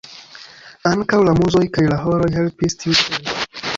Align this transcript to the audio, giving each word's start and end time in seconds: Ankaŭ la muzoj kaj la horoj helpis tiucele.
Ankaŭ 0.91 1.19
la 1.27 1.35
muzoj 1.41 1.63
kaj 1.77 1.85
la 1.91 1.99
horoj 2.07 2.31
helpis 2.39 2.79
tiucele. 2.85 3.37